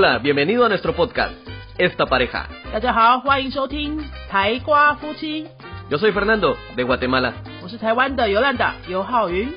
[0.00, 1.32] Hola, bienvenido a nuestro podcast,
[1.78, 2.46] Esta Pareja.
[2.72, 5.46] 大家好，欢迎收听台瓜夫妻，
[5.90, 7.32] Yo soy Fernando, de Guatemala.
[7.62, 9.48] 我是台湾的游览达尤浩云。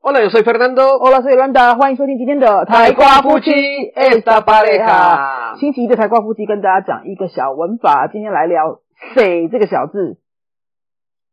[0.00, 0.98] Hola, yo soy Fernando.
[0.98, 8.80] Hola，是 Yolanda，欢迎收听今天的台瓜夫妻 Esta Pareja 星期一的台瓜夫妻跟大家讲一个小文法，今天来聊“
[9.14, 10.18] 谁”这个小字，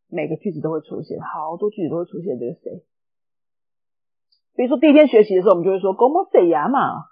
[0.09, 2.83] 每个句子都会出现，好多句子都会出现这个“谁”。
[4.60, 7.08] 比如说第一天学习的时候，我们就会说 “cómo se llama”。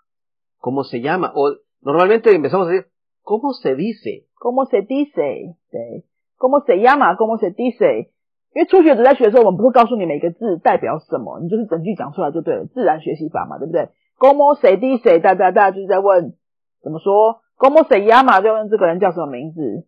[0.61, 1.33] ¿Cómo se llama?
[1.35, 2.89] O normalmente empezamos a decir,
[3.25, 4.27] ¿cómo se dice?
[4.37, 5.57] ¿Cómo se dice？
[5.71, 6.05] 对
[6.37, 8.11] ，¿Cómo se llama？¿Cómo se dice？
[8.53, 13.89] 因为初学者在学的时候，我们不会告诉你每个字代表什么，你就是整句讲出来就对了，自然学习法嘛，对不对
[14.19, 15.19] ？¿Cómo se dice？
[15.23, 16.35] 大家大家就是在问
[16.83, 18.43] 怎么说，¿Cómo se llama？
[18.43, 19.87] 就问这个人叫什么名字。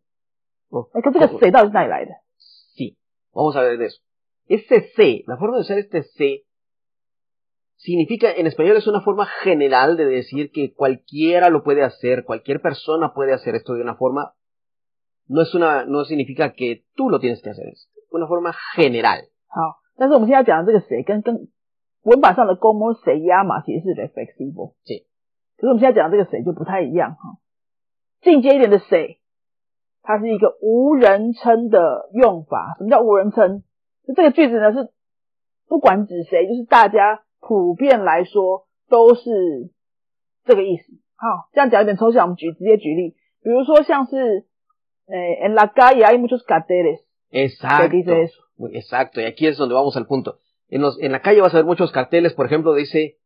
[0.71, 2.13] 哦哎，可这个谁到底是哪里来的
[2.75, 2.97] ？Sí,
[3.35, 4.01] vamos a ver de eso.
[4.49, 6.45] Este se, la forma de usar este se,
[7.80, 12.62] significa, en español es una forma general de decir que cualquiera lo puede hacer, cualquier
[12.62, 14.34] persona puede hacer esto de una forma,
[15.28, 19.30] no es una, no significa que tú lo tienes que hacer, es una forma general.
[19.48, 21.48] 好，但是我们现在讲的这个谁跟跟
[22.04, 23.64] 文法上的 ¿Cómo se llama？
[23.66, 24.76] 其实是 reflexivo。
[24.84, 25.06] 是
[25.58, 27.40] 可是我们现在讲的这个谁就不太一样哈。
[28.22, 29.20] 进阶一点的谁，
[30.04, 32.76] 它是一个无人称的用法。
[32.78, 33.64] 什么叫无人称？
[34.06, 34.92] 就这个句子呢是
[35.68, 39.71] 不管指谁，就是大家 普遍来说都是
[40.45, 40.85] 这个意思。
[41.17, 44.47] 好，这样讲有点抽象，我们举直接举例，比如说像是
[45.07, 47.89] 呃，en la calle hay muchos carteles，Exacto.
[47.89, 48.41] dice eso?
[48.57, 50.39] Muy- Exacto, y aquí es donde vamos al punto.
[50.69, 53.19] En, los, en la calle vas a ver muchos carteles, por ejemplo, dice,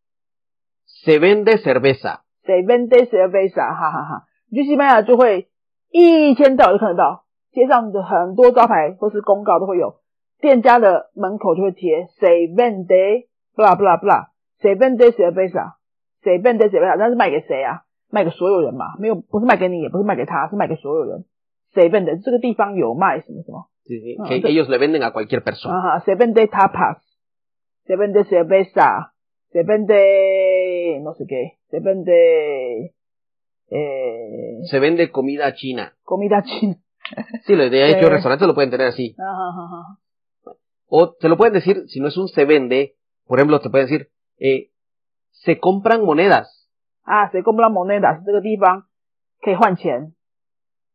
[0.84, 2.24] se vende cerveza.
[2.44, 4.24] se vende cerveza，哈哈哈。
[4.50, 5.48] 你去西班牙就会
[5.90, 10.00] 一天到晚就看得到，街上的很多招牌或是公告都会有，
[10.40, 17.83] 店家的门口就会贴 se vende blah blah blah，se vende cerveza，se vende cerveza，那是卖给谁啊？
[18.11, 21.25] 卖给所有人嘛，没有不是卖给你，也不是卖给他，是卖给所有人。
[21.73, 24.49] se vende 这个地方有卖什么什么， Sí, sí, Ah, que ok.
[24.49, 25.73] ellos le venden a cualquier persona.
[25.75, 32.93] 啊哈，se vende tapas，se vende cerveza，se vende no sé qué，se vende
[33.69, 35.93] eh Se vende comida china.
[36.03, 36.75] comida china。
[37.45, 38.09] Sí, lo de hecho, Sí.
[38.09, 39.15] restaurantes lo pueden tener así.
[39.17, 40.55] 啊哈哈哈，
[40.87, 42.95] O te lo pueden decir, si no es un se vende,
[43.27, 44.07] por ejemplo, te pueden decir,
[44.39, 44.69] eh,
[45.31, 46.47] se compran monedas.
[47.03, 48.83] 啊，谁 compra monedas 这个地方
[49.41, 50.13] 可以换钱，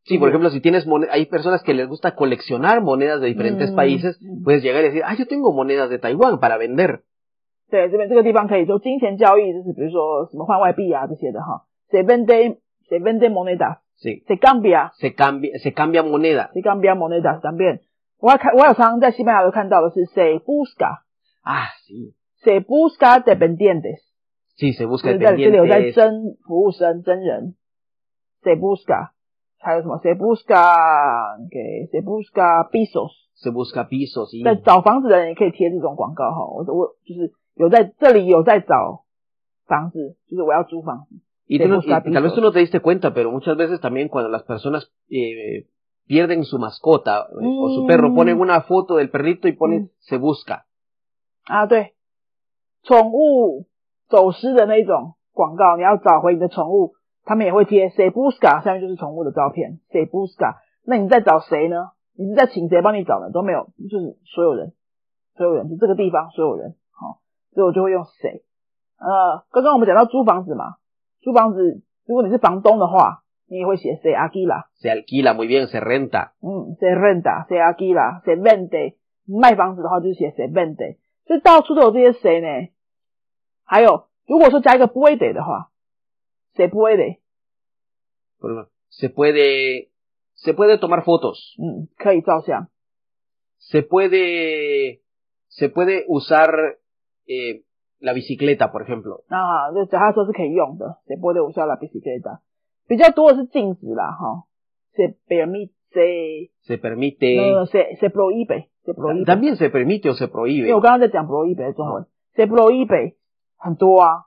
[0.07, 0.33] Sí, por Ujú.
[0.37, 4.19] ejemplo, si tienes monedas, hay personas que les gusta coleccionar monedas de diferentes Mm, países,
[4.21, 4.45] mm.
[4.45, 7.01] puedes llegar y decir, ah, yo tengo monedas de Taiwán para vender.
[7.71, 11.65] 对，这边这个地方可以做金钱交易，就是比如说什么换外币啊这些的哈。
[11.91, 16.51] 谁 vende 谁 vende monedas， Sí, 谁 cambia se cambia, se cambia moneda.
[16.53, 17.81] 谁 cambia monedas también。
[18.21, 21.01] 我还看，我有常常在西班牙都看到的是谁 busca，
[21.43, 22.13] Ah, sí.
[22.43, 24.01] 谁 busca dependientes，
[24.59, 25.95] Sí, se 就 busca 是在这里有在 dependientes.
[25.95, 27.55] 征服务生真人，
[28.43, 29.11] 谁 busca，
[29.59, 33.11] 还有什么谁 busca 给谁 busca pisos。
[33.37, 36.47] Se busca pisos y 在找房子的人也可以贴这种广告哈。
[36.47, 39.05] 我我就是有在这里有在找
[39.67, 41.17] 房子，就是我要租房子。
[41.47, 42.35] Y, Se tú no- busca y tal vez pisos.
[42.37, 45.67] tú no te diste cuenta, pero muchas veces también cuando las personas eh,
[46.07, 48.15] pierden su mascota eh, o su perro, Mm.
[48.15, 49.89] ponen una foto del perrito y ponen Mm.
[49.99, 50.65] se busca.
[51.47, 51.93] 啊，对，
[52.84, 53.66] 宠物
[54.08, 60.56] 走失的那种广告，你要找回你的宠物，他们也会贴 “se busca”，下面就是宠物的照片 “se busca”。
[60.86, 61.92] 那你在找谁呢？
[62.18, 63.32] 你是在请谁帮你找呢？
[63.32, 64.74] 都没有，就是所有人，
[65.36, 66.76] 所有人，就这个地方所有人。
[66.92, 67.20] 好、
[67.54, 68.44] 所以我就会用谁。
[68.98, 70.76] 呃，刚刚我们讲到租房子嘛，
[71.22, 74.66] 租房子，如果你是房东的话，你也会写 “se alquila”。
[74.82, 76.32] Se alquila muy bien, se renta.
[76.42, 78.96] 嗯，se renta, se alquila, se vende。
[79.26, 80.98] 卖房子的话就是写 se vende，
[81.29, 82.69] 所以到处都有这些谁呢？
[83.65, 85.71] 还有，如果说加一个 puede 的话，
[86.55, 87.21] se puede，
[88.41, 89.91] Por ejemplo, Se puede,
[90.35, 91.57] se puede tomar fotos.
[91.59, 92.69] 嗯，可以照相。
[93.59, 95.01] Se puede,
[95.49, 96.79] se puede usar
[97.27, 97.65] eh,
[97.99, 99.25] la bicicleta, por ejemplo.
[99.27, 102.39] 啊，这脚踏车是可以用的，se puede usar la bicicleta。
[102.87, 104.45] 比较多的是禁止啦，哈，
[104.95, 107.37] se permite, se Se permite.
[107.37, 109.25] no, se se prohíbe, se prohíbe。
[109.25, 110.67] También se permite o se 因 prohíbe.
[110.69, 113.15] 为我刚刚在讲 prohíbe 的中文，se prohíbe
[113.57, 114.25] 很多啊，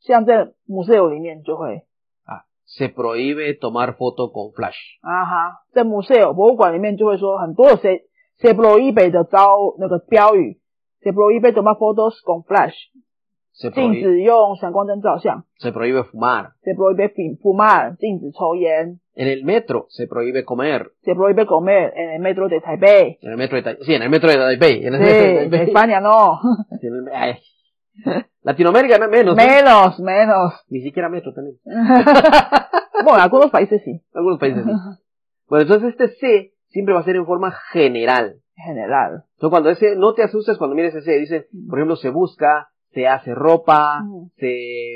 [0.00, 1.82] 像在 museo 里面就会。
[2.26, 4.76] Ah, se prohíbe tomar foto con flash.
[5.02, 8.02] 啊哈，在 museo 博物馆里面就会说很多有 se
[8.38, 10.60] se prohíbe 的招那个标语，
[11.02, 12.74] se prohíbe tomar fotos con flash，
[13.60, 16.52] Se 禁 prohíbe, 止用闪光灯照相 se prohíbe fumar.
[16.62, 20.92] ，se prohíbe fum- fumar，禁止抽烟 En el metro se prohíbe comer.
[21.02, 24.02] ，se prohíbe comer en el metro de Taipei， En el metro de Tai- sí, en
[24.02, 24.84] el metro de Taipei.
[24.84, 25.66] En el metro de 对， Taipei.
[25.68, 26.38] 北巴年哦，
[26.82, 27.38] En el- ay,
[28.42, 29.38] Latinoamérica no- menos.
[29.38, 29.46] ¿eh?
[29.46, 30.52] menos, menos.
[30.68, 31.56] Ni siquiera metro tenemos.
[33.04, 34.02] bueno, algunos países sí.
[34.14, 34.70] Algunos países sí.
[35.48, 38.36] Bueno, entonces este C siempre va a ser en forma general.
[38.56, 39.24] En general.
[39.36, 43.07] Entonces cuando ese, no te asustes cuando mires ese, dicen, por ejemplo, se busca, se
[43.07, 44.03] hace ropa,
[44.37, 44.93] se,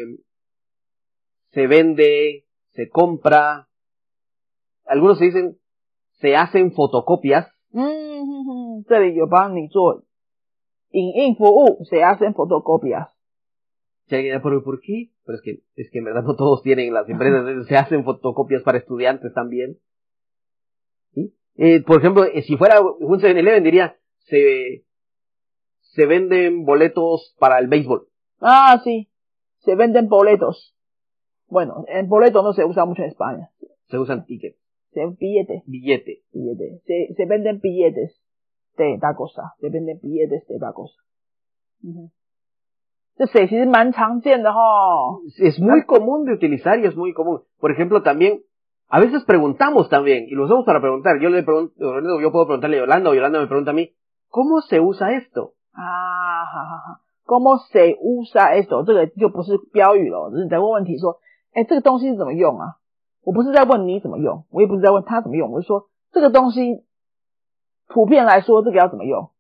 [1.52, 3.68] se vende, se compra.
[4.86, 5.58] Algunos se dicen,
[6.20, 7.48] se hacen fotocopias.
[7.72, 8.16] Mm-hmm.
[8.22, 8.86] Uh -huh.
[11.90, 13.10] se hacen fotocopias.
[14.08, 15.10] ¿Pero por qué?
[15.26, 18.04] Pero es que, es que en verdad no todos tienen las empresas, uh se hacen
[18.04, 19.78] fotocopias para estudiantes también.
[21.14, 21.34] ¿Sí?
[21.56, 24.85] Eh, por ejemplo, eh, si fuera un 7-Eleven diría, se,
[25.96, 28.08] se venden boletos para el béisbol.
[28.42, 29.08] Ah, sí.
[29.60, 30.76] Se venden boletos.
[31.48, 33.50] Bueno, el boleto no se usa mucho en España.
[33.88, 34.60] Se usan tickets.
[34.92, 35.64] Se billete.
[35.66, 36.24] Billete.
[36.34, 36.82] Billete.
[37.16, 38.22] Se, venden billetes
[38.78, 39.54] de tal cosa.
[39.60, 40.96] Se venden billetes de tal cosa.
[41.82, 42.10] Uh.
[45.38, 47.42] Es muy común de utilizar y es muy común.
[47.60, 48.42] Por ejemplo, también,
[48.90, 51.22] a veces preguntamos también, y lo usamos para preguntar.
[51.22, 51.74] Yo le pregunto,
[52.22, 53.94] yo puedo preguntarle a Yolanda o Yolanda me pregunta a mí,
[54.28, 55.54] ¿cómo se usa esto?
[55.76, 58.84] 啊，好好好，como se usa esto？
[58.86, 61.20] 这个就不是标语了，只是你在问问题说，
[61.54, 62.78] 哎，这个东西是怎么用啊？
[63.24, 66.86] 我不是在问你怎么用，我也不是在问他怎么用，我是说这个东西
[67.88, 69.32] 普遍来说，这个要怎么用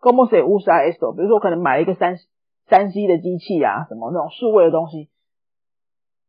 [0.00, 1.14] ？como se usa esto？
[1.14, 2.16] 比如说，我可能买一个三
[2.68, 5.10] 三 C 的机器啊，什么那种数位的东西，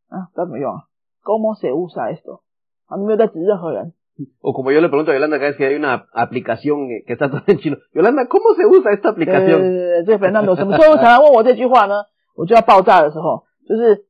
[0.10, 0.84] 啊，要怎么用啊
[1.24, 2.42] ？como se usa esto？
[2.88, 3.94] 啊，你没有在指任何人，
[4.42, 7.30] O como yo le pregunto a Yolanda cada vez que hay una aplicación eh, que está
[7.30, 7.78] toda en chino.
[7.94, 9.60] Yolanda, ¿cómo se usa esta 对对对 aplicación?
[9.60, 12.06] 对，这 Fernando 什么时候常常问我这句话呢？
[12.36, 14.06] 我就要爆炸的时候，就是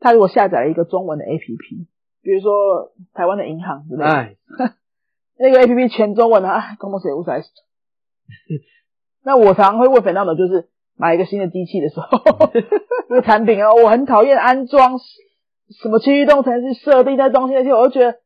[0.00, 1.86] 他如果下载了一个中文的 APP，
[2.22, 4.04] 比如说台湾的银行之类
[5.38, 7.62] 那个 APP 全中文的，哎，como se usa esto？
[9.24, 12.50] 那我常常会问 Fernando，就是买一个新的机器的时候，
[13.08, 14.98] 这个产品啊，我很讨厌安装
[15.82, 18.18] 什么区域动程式设定那东西那些，我就觉得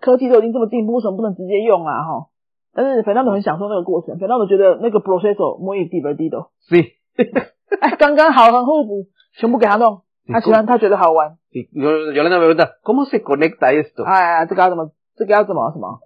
[0.00, 2.04] 科技都已经这么进步，为什么不能直接用啊？
[2.04, 2.26] 哈，
[2.72, 6.48] 但是反正都很享受那个过程，反正我觉得那个 processor muy divertido。
[6.68, 6.76] 是，
[7.80, 9.06] 哎，刚刚好，很互补，
[9.38, 11.36] 全部给他弄，他喜欢，他觉得好玩。
[11.72, 14.04] 有有人在问，cómo se conecta esto？
[14.04, 15.98] 哎，这个要怎么，这个要怎么什么，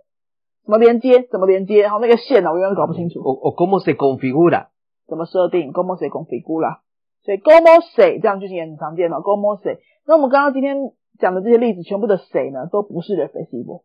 [0.65, 1.83] 怎么连接，怎么连接？
[1.83, 3.21] 然后那个线呢、啊，我永远搞不清楚。
[3.21, 4.69] 哦 cómo se configura？
[5.07, 6.79] 怎么设定？cómo se configura？
[7.23, 9.79] 所以 cómo se 这样就是也很常见的 cómo se。
[10.07, 10.77] 那我们刚刚今天
[11.19, 13.83] 讲的这些例子，全部的谁呢，都不是 reflexivo，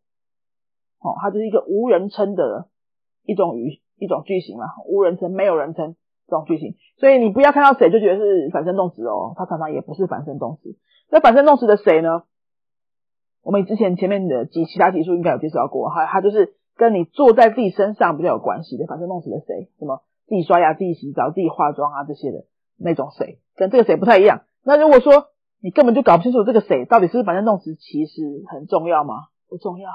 [0.99, 2.67] 哦，它就是一个无人称的
[3.23, 5.95] 一种语一种句型嘛，无人称、没有人称
[6.27, 10.75] 这种句型，所以你不要看到谁就觉得是反身动词哦，它常常也不是反身动词。
[11.11, 12.23] 那反身动词的谁呢？
[13.41, 22.45] 我们之前前面的几其他题数应该有介绍过，它它就是跟你坐在自己身上比较有关系的反身动词的谁，什么自己刷牙、自己洗澡、自己化妆啊这些的
[22.77, 24.41] 那种谁，跟这个谁不太一样。
[24.63, 25.27] 那如果说
[25.61, 29.27] 你根本就搞不清楚这个谁到底是不是反身动词，其实很重要吗？
[29.49, 29.89] 不重要。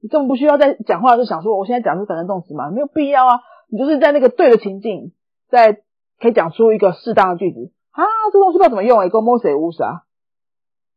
[0.00, 2.70] 你根本不需要在讲话就想说我现在讲的是反身动词吗？
[2.70, 3.40] 没有必要啊。
[3.68, 5.12] 你就是在那个对的情境，
[5.48, 5.80] 在
[6.20, 10.02] 可以讲出一个适当的句子啊，这东西不知道怎么用诶、欸、，como se usa。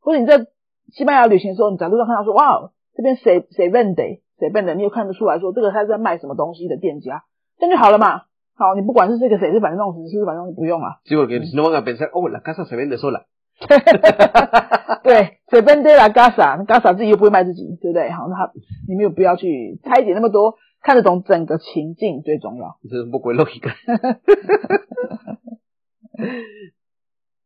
[0.02, 0.48] 或者你在
[0.92, 7.24] 西班牙旅行的时候，你在路上看到说哇，这边谁谁 vende 谁 vende，你有看得出来说这个他在卖什么东西的店家，
[7.58, 8.24] 这样就好了嘛。
[8.56, 11.00] 好，你不管是这个谁是反身动词，是不是反身动词不用啊。
[11.06, 13.24] Sí, porque si no van a pensar, oh, la casa se vende sola.
[15.04, 18.10] 对，谁 vende la casa，casa 自己又不会卖自己，对不对？
[18.12, 18.52] 好，那他
[18.88, 22.78] 你没有必要去拆解那么多，看得懂整个情境最重要。
[22.84, 23.74] Es un poco de lógica.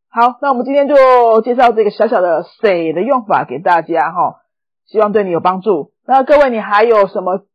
[0.09, 4.41] 好，那我们今天就介绍这个小小的“谁”的用法给大家哈，
[4.85, 5.91] 希望对你有帮助。
[6.05, 7.45] 那各位，你还有什么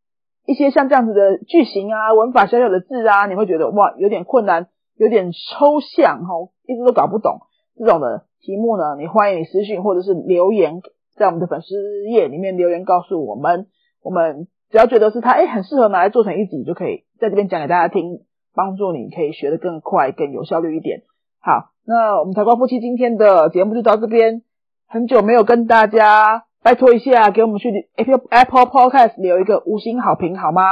[0.46, 6.34] 一些像这样子的句型啊、文法小小的字啊，你会觉得哇有点困难、有点抽象哈，
[6.66, 7.42] 一直都搞不懂
[7.76, 8.96] 这种的题目呢？
[8.98, 10.80] 你欢迎你私信或者是留言，
[11.16, 13.66] 在我们的粉丝页里面留言告诉我们。
[14.02, 18.20] 我们只要觉得是它哎很适合拿来做成一集，就可以在这边讲给大家听，
[18.54, 21.02] 帮助你可以学得更快、更有效率一点。
[21.40, 24.42] 好，那我们台光夫妻今天的节目就到这边。
[24.86, 30.62] 很久没有跟大家拜托一下，给我们去 Apple Apple Podcast 留一个五星好评好吗？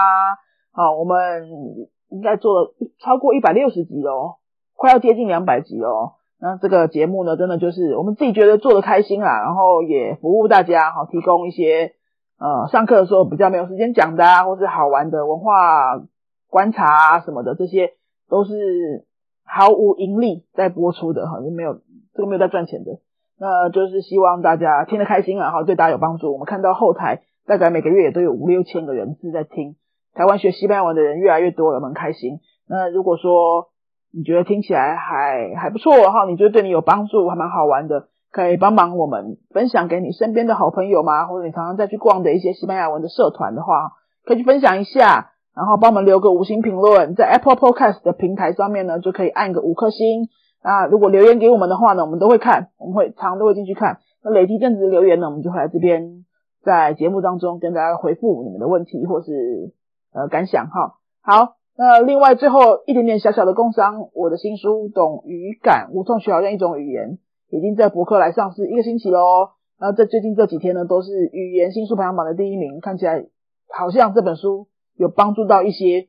[0.73, 1.47] 好，我们
[2.09, 4.37] 应该做了超过一百六十集哦，
[4.75, 6.16] 快要接近两百集哦。
[6.39, 11.93] 那这个节目呢，真的就是我们自己觉得做的开心啦，然后也服务大家，好提供一些
[12.39, 16.03] 呃上课的时候比较没有时间讲的啊，或是好玩的文化
[16.51, 17.93] 观察啊什么的，这些
[18.29, 19.07] 都是
[19.45, 21.81] 毫无盈利在播出的哈，就没有
[22.15, 22.99] 这个没有在赚钱的。
[23.39, 26.33] 那就是希望大家听得开心啊，哈，对大家有帮助。
[26.33, 29.77] 我们看到后台大概每个月也都有五六千个人次在听，
[30.15, 32.41] 台湾学西班牙文的人越来越多了，我们很开心。
[32.69, 33.69] 那如果说
[34.17, 41.27] 你觉得听起来还还不错哈，你觉得对你有帮助，还蛮好玩的，可以帮忙我们分享给你身边的好朋友吗？
[41.27, 43.93] 或者你常常再去逛的一些西班牙文的社团的话，
[44.25, 50.29] 可以去分享一下，然后帮我们留个五星评论，在 Apple Podcast 的平台上面呢，就可以按个五颗星。
[50.65, 53.99] 那如果留言给我们的话呢，我们都会看，我们会常都会进去看。
[54.25, 56.25] 那累积阵子的留言呢，我们就会来这边
[56.65, 59.75] 在节目当中跟大家回复你们的问题或是
[60.15, 60.95] 呃感想哈。
[61.23, 61.56] 好。
[61.79, 67.19] 那另外最后一点点小小的工商，我的新书《懂语感：无痛学好任一种语言》
[67.57, 69.51] 已经在博客来上市一个星期喽。
[69.79, 73.27] 然后在最近这几天呢，都是语言新书排行榜的第一名，看起来
[73.69, 76.09] 好像这本书有帮助到一些，